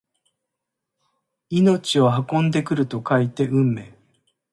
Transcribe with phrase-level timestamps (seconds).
[1.51, 3.93] 命を運んでくると書いて運命！